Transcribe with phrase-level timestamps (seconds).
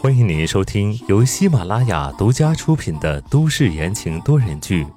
[0.00, 4.84] 欢迎您收听由喜马拉雅独家出品的都市言情多人剧《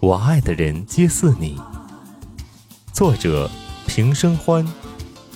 [0.00, 1.56] 我爱的人皆似你》，
[2.92, 3.48] 作者
[3.86, 4.66] 平生欢，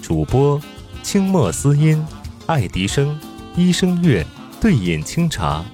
[0.03, 0.61] 主播
[1.05, 2.05] 清墨思音、
[2.47, 3.17] 爱迪生、
[3.55, 4.27] 一生月、
[4.61, 5.65] 对饮清茶。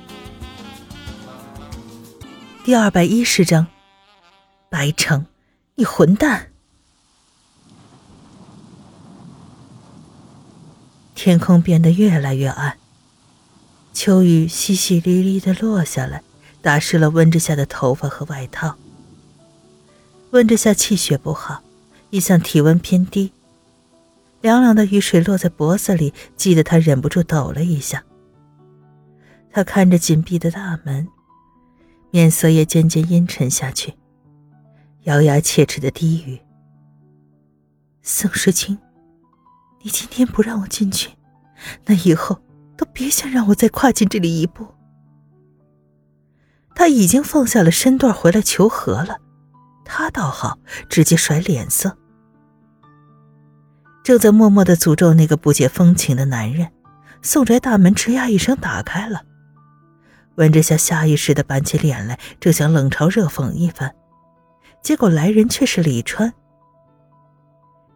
[2.62, 3.66] 第二百一十章，
[4.68, 5.24] 白城，
[5.76, 6.49] 你混蛋！
[11.23, 12.79] 天空变得越来越暗，
[13.92, 16.23] 秋雨淅淅沥沥的落下来，
[16.62, 18.74] 打湿了温之夏的头发和外套。
[20.30, 21.62] 温之夏气血不好，
[22.09, 23.34] 一向体温偏低，
[24.41, 28.02] 凉凉的雨水落在脖子里，激得他忍不住抖了一下。
[29.52, 31.06] 他看着紧闭的大门。
[32.11, 33.92] 面色也渐渐阴沉下去，
[35.02, 36.41] 咬牙切齿的低语
[38.00, 38.78] ：“宋时清，
[39.83, 41.11] 你今天不让我进去，
[41.87, 42.41] 那以后
[42.77, 44.66] 都别想让我再跨进这里一步。”
[46.75, 49.19] 他已经放下了身段回来求和了，
[49.84, 51.97] 他倒好，直接甩脸色。
[54.03, 56.70] 正在默默的诅咒那个不解风情的男人，
[57.20, 59.22] 宋宅大门吱呀一声打开了。
[60.37, 63.94] 温之夏下意识的板起脸来，正想冷嘲热讽一番，
[64.83, 66.33] 结果来人却是李川。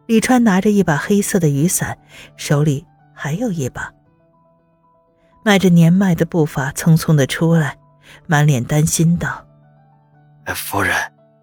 [0.07, 1.97] 李川拿着一把黑色的雨伞，
[2.37, 3.91] 手里还有一把，
[5.43, 7.77] 迈着年迈的步伐匆匆的出来，
[8.27, 9.45] 满脸担心道
[10.55, 10.95] ：“夫人，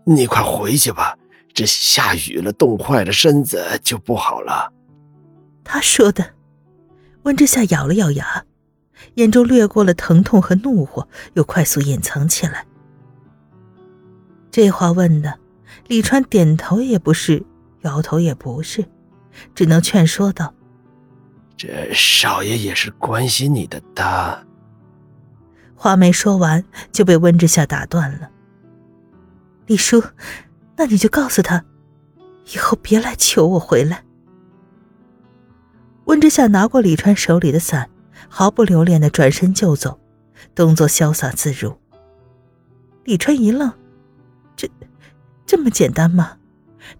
[0.04, 1.16] 你快回去吧，
[1.52, 4.72] 这下雨了，冻坏了身子就不好了。”
[5.64, 6.24] 他说的。
[7.24, 8.44] 温之夏咬了咬牙。
[9.14, 12.64] 眼中掠过了疼痛和怒火，又快速隐藏起来。
[14.50, 15.38] 这话问的，
[15.88, 17.44] 李川点头也不是，
[17.82, 18.84] 摇头也不是，
[19.54, 20.52] 只能劝说道
[21.56, 24.44] ：“这少爷也是关心你的。”他
[25.76, 28.30] 话没说完，就被温之夏打断了。
[29.66, 30.02] 李叔，
[30.76, 31.64] 那你就告诉他，
[32.52, 34.04] 以后别来求我回来。
[36.06, 37.88] 温之夏拿过李川手里的伞。
[38.28, 39.98] 毫不留恋的转身就走，
[40.54, 41.76] 动作潇洒自如。
[43.04, 43.70] 李川一愣，
[44.56, 44.70] 这
[45.44, 46.38] 这么简单吗？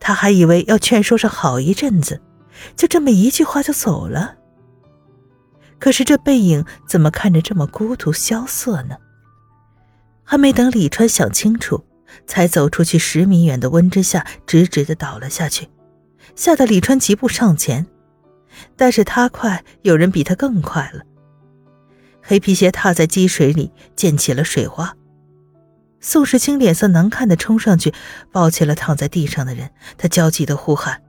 [0.01, 2.21] 他还以为要劝说上好一阵子，
[2.77, 4.37] 就这么一句话就走了。
[5.79, 8.97] 可是这背影怎么看着这么孤独萧瑟呢？
[10.23, 11.85] 还没等李川想清楚，
[12.27, 15.69] 才走出去十米远的温之夏直直的倒了下去，
[16.37, 17.87] 吓得李川急步上前，
[18.77, 21.03] 但是他快，有人比他更快了。
[22.23, 24.97] 黑皮鞋踏在积水里，溅起了水花。
[26.03, 27.95] 宋时清脸色难看的冲上去，
[28.33, 31.01] 抱起了躺在地上的人，他焦急的呼喊：“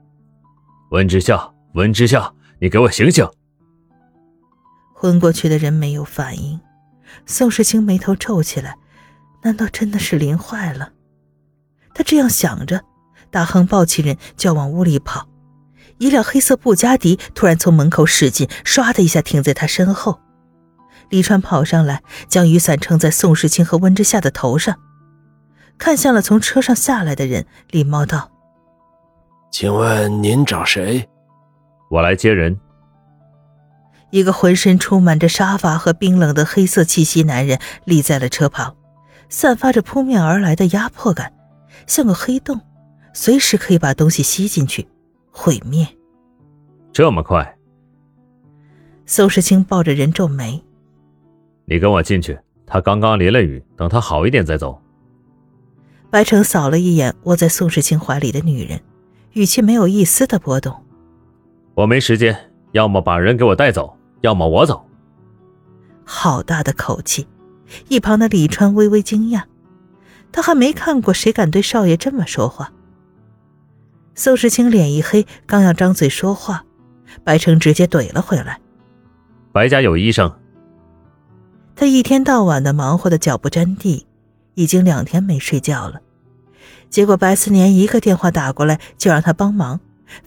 [0.91, 3.27] 温之夏，温之夏，你给我醒醒！”
[4.93, 6.59] 昏过去的人没有反应。
[7.25, 8.77] 宋时清眉头皱起来，
[9.41, 10.91] 难道真的是淋坏了？
[11.95, 12.83] 他这样想着，
[13.31, 15.27] 大亨抱起人就要往屋里跑，
[15.97, 20.19] 一辆黑色布加迪突然从门口驶进，唰的一下停在他身后。
[21.13, 24.79] 李川跑上来，将雨伞撑在宋时清和温之夏的头上，
[25.77, 28.31] 看向了从车上下来的人，礼貌道
[29.53, 31.07] ：“请问您找谁？
[31.91, 32.59] 我来接人。”
[34.09, 38.75] 一个浑身充满着沙发和冰冷的黑色气息男人立在了车旁，
[39.29, 41.31] 散发着扑面而来的压迫感，
[41.85, 42.59] 像个黑洞，
[43.13, 44.87] 随时可以把东西吸进去，
[45.29, 45.87] 毁灭。
[46.91, 47.55] 这么快？
[49.05, 50.63] 宋时清抱着人皱眉。
[51.73, 54.79] 你跟我进去，他刚刚淋了雨，等他好一点再走。
[56.11, 58.79] 白城扫了一眼窝在宋世清怀里的女人，
[59.31, 60.71] 语气没有一丝的波动。
[61.73, 64.85] 我没时间，要么把人给我带走，要么我走。
[66.05, 67.25] 好大的口气！
[67.87, 69.41] 一旁的李川微微惊讶，
[70.31, 72.71] 他还没看过谁敢对少爷这么说话。
[74.13, 76.65] 宋时清脸一黑，刚要张嘴说话，
[77.23, 78.59] 白城直接怼了回来
[79.51, 80.31] ：“白家有医生。”
[81.75, 84.05] 他一天到晚的忙活的脚不沾地，
[84.53, 85.99] 已经两天没睡觉了。
[86.89, 89.79] 结果白思年一个电话打过来就让他帮忙，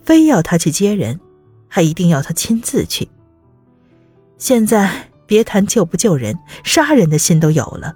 [0.02, 1.20] 非要他去接人，
[1.68, 3.08] 还一定要他亲自去。
[4.36, 7.94] 现在别谈救不救人，杀人的心都有了。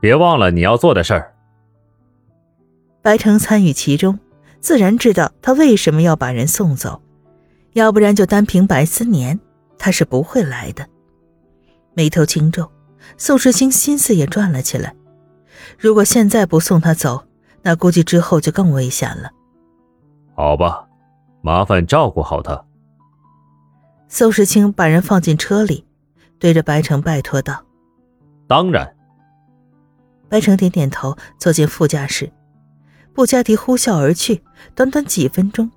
[0.00, 1.34] 别忘了你要做的事儿。
[3.02, 4.18] 白城参与其中，
[4.60, 7.02] 自然知道他为什么要把人送走，
[7.74, 9.38] 要不然就单凭白思年，
[9.78, 10.86] 他是不会来的。
[11.94, 12.70] 眉头轻皱，
[13.16, 14.94] 宋时清心思也转了起来。
[15.78, 17.24] 如果现在不送他走，
[17.62, 19.30] 那估计之后就更危险了。
[20.34, 20.86] 好吧，
[21.40, 22.64] 麻烦照顾好他。
[24.08, 25.86] 宋时清把人放进车里，
[26.38, 27.64] 对着白城拜托道
[28.46, 28.94] ：“当然。”
[30.28, 32.30] 白城点点头，坐进副驾驶。
[33.12, 34.42] 布加迪呼啸而去，
[34.74, 35.70] 短短几分钟，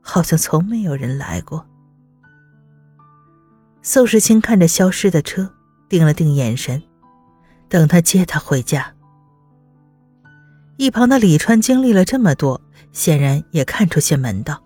[0.00, 1.64] 好像从没有人来过。
[3.82, 5.52] 宋时清看着消失的车，
[5.88, 6.80] 定了定眼神，
[7.68, 8.94] 等他接他回家。
[10.76, 12.60] 一旁的李川经历了这么多，
[12.92, 14.62] 显然也看出些门道。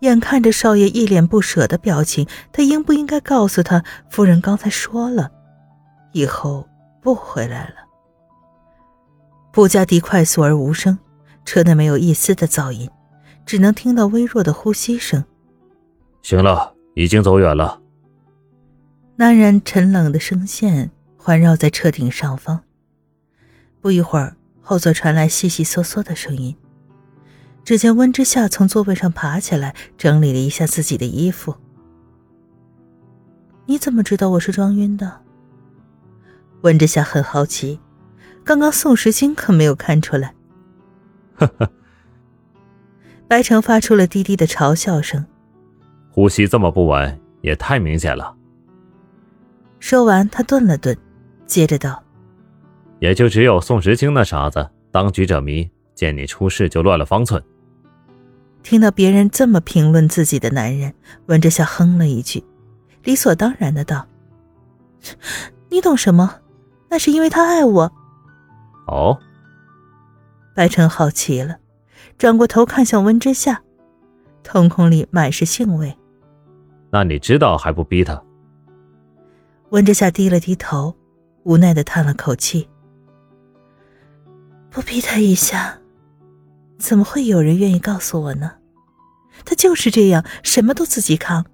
[0.00, 5.30] 眼看着少爷一脸不舍的表情，他应不应该告诉他，夫人刚才说了，
[6.12, 6.68] 以后
[7.00, 7.74] 不回来了？
[9.50, 10.98] 布加迪快速而无声，
[11.46, 12.90] 车内没有一丝的噪音，
[13.46, 15.24] 只能听到微弱的呼吸声。
[16.22, 17.80] 行了，已经走远了。
[19.16, 22.64] 男人沉冷的声线环绕在车顶上方。
[23.80, 26.56] 不一会儿，后座传来悉悉嗦嗦的声音。
[27.64, 31.54] 只见温之夏从座位上爬起来，整理了一下自己的衣服。
[33.66, 35.20] 你怎么知道我是装晕的？
[36.62, 37.78] 温之夏很好奇。
[38.42, 40.34] 刚刚宋时清可没有看出来。
[41.36, 41.70] 呵呵，
[43.28, 45.24] 白城发出了低低的嘲笑声。
[46.10, 48.36] 呼吸这么不稳，也太明显了。
[49.84, 50.96] 说完，他顿了顿，
[51.44, 52.02] 接着道
[53.00, 57.44] ：“也就只有宋时清那傻子当局者迷，见你出事就乱了方寸。”
[58.64, 60.94] 听到别人这么评论自己的男人，
[61.26, 62.42] 温之夏哼了一句，
[63.02, 64.06] 理所当然的道
[65.68, 66.36] ：“你懂什么？
[66.88, 67.92] 那是因为他爱我。”
[68.88, 69.18] 哦，
[70.54, 71.58] 白晨好奇了，
[72.16, 73.60] 转过头看向温之夏，
[74.42, 75.94] 瞳孔里满是兴味。
[76.90, 78.18] 那你知道还不逼他？
[79.74, 80.94] 温之夏低了低头，
[81.42, 82.68] 无奈的叹了口气。
[84.70, 85.76] 不逼他一下，
[86.78, 88.52] 怎么会有人愿意告诉我呢？
[89.44, 91.44] 他就是这样，什么都自己扛，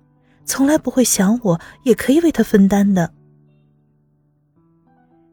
[0.44, 3.11] 从来不会想我也可以为他分担的。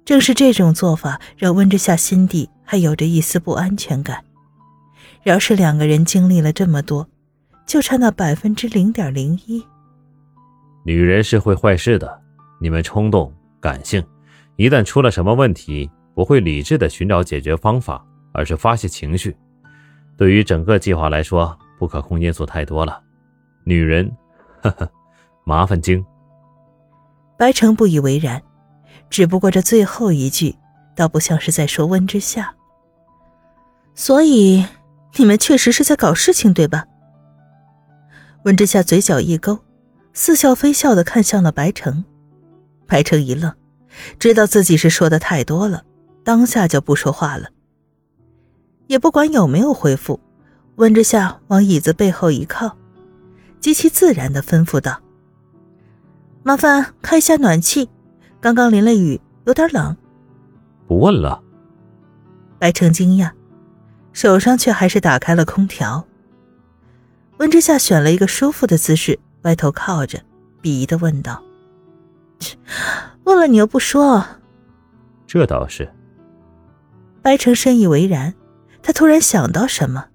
[0.05, 4.23] 正是这种做法，让温之夏心底还有着一丝不安全感。
[5.23, 7.05] 饶是两个人经历了这么多，
[7.65, 9.61] 就差那百分之零点零一。
[10.85, 12.21] 女人是会坏事的，
[12.59, 14.03] 你们冲动、感性，
[14.55, 19.35] 一旦出了什么问题，不会理智的寻找解决方法，而是发泄情绪。
[20.15, 23.01] 对于整个计划来说，不可控因素太多了。
[23.63, 24.11] 女人，
[24.61, 24.89] 呵呵，
[25.43, 26.03] 麻烦精。
[27.37, 28.41] 白城不以为然。
[29.09, 30.55] 只不过这最后一句，
[30.95, 32.53] 倒不像是在说温之夏。
[33.93, 34.65] 所以，
[35.17, 36.85] 你们确实是在搞事情，对吧？
[38.43, 39.59] 温之夏嘴角一勾，
[40.13, 42.03] 似笑非笑的看向了白城。
[42.87, 43.53] 白城一愣，
[44.17, 45.83] 知道自己是说的太多了，
[46.23, 47.49] 当下就不说话了。
[48.87, 50.19] 也不管有没有回复，
[50.77, 52.77] 温之夏往椅子背后一靠，
[53.59, 55.01] 极其自然的吩咐道
[56.41, 57.89] ：“麻烦开一下暖气。”
[58.39, 59.97] 刚刚淋了雨，有点冷。
[60.87, 61.41] 不问了。
[62.59, 63.31] 白城惊讶，
[64.13, 66.05] 手上却还是打开了空调。
[67.37, 70.19] 温之夏选了一个舒服的姿势，歪头靠着，
[70.61, 71.43] 鄙夷的问道
[73.23, 74.25] ：“问了你又不说。”
[75.27, 75.91] 这倒是。
[77.21, 78.33] 白城深以为然，
[78.81, 80.07] 他突然想到什么：“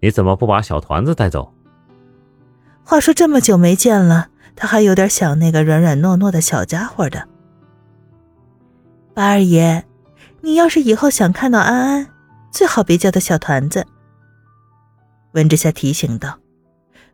[0.00, 1.52] 你怎么不把小团子带走？”
[2.84, 4.28] 话说这么久没见了。
[4.56, 7.26] 他还有点想那个软软糯糯的小家伙的。
[9.14, 9.84] 八二爷，
[10.42, 12.06] 你要是以后想看到安安，
[12.50, 13.86] 最好别叫他小团子。
[15.32, 16.38] 温之夏提醒道。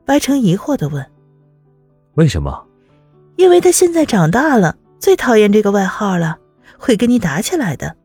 [0.04, 1.06] 白城疑惑的问
[2.14, 2.66] ：“为什么？”
[3.36, 6.38] 因为他现在长大了，最讨厌这个外号了，
[6.78, 7.96] 会跟你打起来的。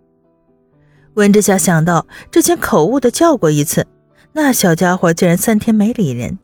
[1.16, 3.86] 温之夏想到之前口误的叫过一次，
[4.34, 6.38] 那小家伙竟然三天没理人，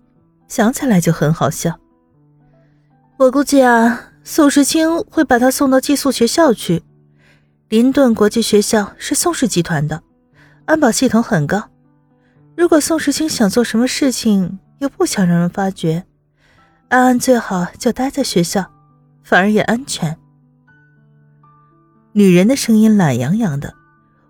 [0.48, 1.80] 想起来就很好笑。
[3.18, 6.84] 我估计啊，宋时清会把他送到寄宿学校去。
[7.70, 10.02] 林顿国际学校是宋氏集团的，
[10.66, 11.70] 安保系统很高。
[12.56, 16.06] 如果宋时清想做什么事情，又不想让人发觉，
[16.90, 18.66] 安安最好就待在学校，
[19.28, 20.18] 反而也安全。
[22.14, 23.74] 女人的声音懒洋洋的，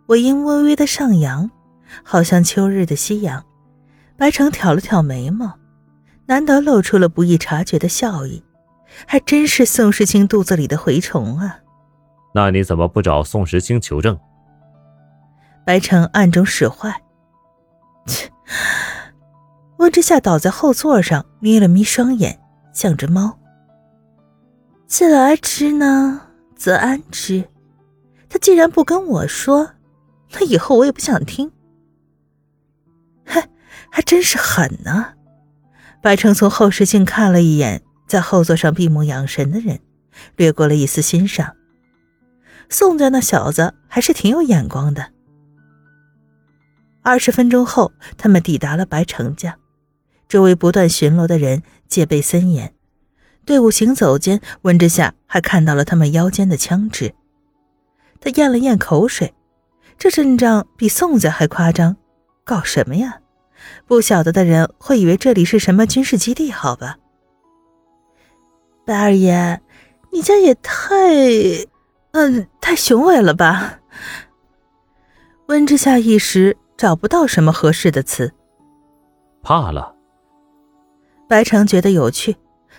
[0.07, 1.51] 尾音微微的上扬，
[2.01, 3.45] 好像秋日的夕阳。
[4.17, 5.53] 白城挑了挑眉毛，
[6.25, 8.43] 难得露出了不易察觉的笑意。
[9.05, 11.59] 还真是宋时清肚子里的蛔虫啊！
[12.33, 14.19] 那你怎么不找宋时清求证？
[15.63, 16.99] 白城暗中使坏。
[18.07, 18.31] 切！
[19.77, 22.39] 温之夏倒在后座上，眯了眯双眼，
[22.73, 23.37] 像只猫。
[24.87, 26.21] 既来之呢，
[26.55, 27.43] 则安之。
[28.29, 29.71] 他既然不跟我说，
[30.31, 31.51] 那以后我也不想听。
[33.25, 33.49] 嗨，
[33.91, 35.13] 还真是狠呢！
[36.01, 37.83] 白城从后视镜看了一眼。
[38.07, 39.81] 在后座上闭目养神的人，
[40.37, 41.57] 掠过了一丝欣赏。
[42.69, 45.11] 宋家那小子还是挺有眼光的。
[47.01, 49.57] 二十分钟后，他们抵达了白城家，
[50.29, 52.73] 周围不断巡逻的人戒备森严。
[53.47, 57.15] 队伍行走间，温之夏还看到了他们腰间的枪支。
[58.19, 59.33] 他咽了咽口水，
[59.97, 61.95] 这阵仗比宋家还夸张，
[62.43, 63.21] 搞什么呀？
[63.87, 66.97] 不晓得的人会以为这里是什么军事基地，好吧？
[68.83, 69.61] 白二爷，
[70.11, 70.75] 你家也太……
[72.11, 73.79] 嗯，太雄伟了吧？
[75.45, 78.33] 温之夏一时找不到什么合适的词。
[79.41, 79.95] 怕了。
[81.29, 82.35] 白城觉得有趣。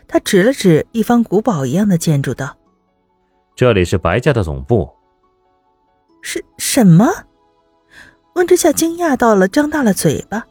[0.08, 2.56] 他指了指一方古堡一样的建筑，道
[3.54, 4.90] ：“这里是白家的总部。”
[6.22, 7.06] 是什么？
[8.34, 10.46] 温之夏惊讶到了，张大了嘴巴。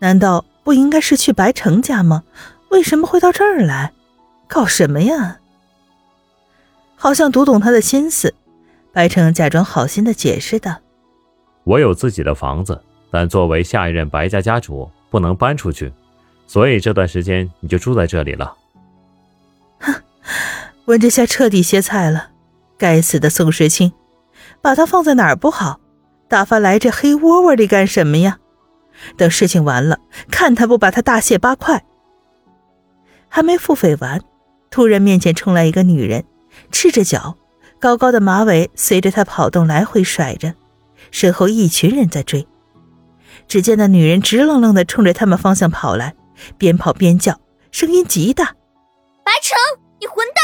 [0.00, 2.24] 难道不应该是去白城家吗？
[2.70, 3.92] 为什么会到这儿来？
[4.48, 5.38] 搞什么呀？
[6.96, 8.34] 好像读懂他的心思，
[8.92, 10.76] 白城假装好心的解释道
[11.62, 15.92] ：“我有自己的房子，但作为下一任白家家主，不能搬出去，
[16.46, 18.52] 所以这段时间你就住在这里了。”
[20.84, 22.30] 哼，温之夏彻底歇菜了。
[22.76, 23.92] 该死的宋时清，
[24.60, 25.80] 把他放在哪儿不好，
[26.28, 28.38] 打发来这黑窝窝里干什么呀？
[29.16, 29.98] 等事情完了，
[30.30, 31.84] 看他不把他大卸八块。
[33.28, 34.20] 还没腹诽完，
[34.70, 36.24] 突然面前冲来一个女人，
[36.70, 37.36] 赤着脚，
[37.80, 40.54] 高高的马尾随着他跑动来回甩着，
[41.10, 42.46] 身后一群人在追。
[43.48, 46.14] 只见那女人直愣愣的冲着他们方向跑来，
[46.58, 47.40] 边跑边叫，
[47.72, 48.44] 声音极大。
[49.24, 49.56] 白城，
[50.00, 50.43] 你混蛋！